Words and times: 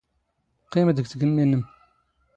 ⵇⵇⵉⵎ 0.67 0.87
ⴷⴳ 0.97 1.05
ⵜⴳⵎⵎⵉ 1.11 1.41
ⵏⵏⵎ. 1.45 1.63